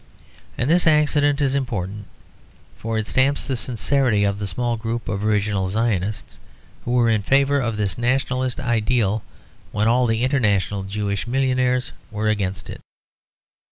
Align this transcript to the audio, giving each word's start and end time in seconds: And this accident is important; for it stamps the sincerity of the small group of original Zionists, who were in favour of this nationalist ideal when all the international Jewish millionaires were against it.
And 0.57 0.67
this 0.67 0.87
accident 0.87 1.43
is 1.43 1.53
important; 1.53 2.07
for 2.79 2.97
it 2.97 3.05
stamps 3.05 3.45
the 3.47 3.55
sincerity 3.55 4.23
of 4.23 4.39
the 4.39 4.47
small 4.47 4.75
group 4.75 5.07
of 5.07 5.23
original 5.23 5.67
Zionists, 5.69 6.39
who 6.85 6.91
were 6.93 7.07
in 7.07 7.21
favour 7.21 7.59
of 7.59 7.77
this 7.77 7.99
nationalist 7.99 8.59
ideal 8.59 9.21
when 9.71 9.87
all 9.87 10.07
the 10.07 10.23
international 10.23 10.81
Jewish 10.81 11.27
millionaires 11.27 11.91
were 12.09 12.29
against 12.29 12.67
it. 12.67 12.81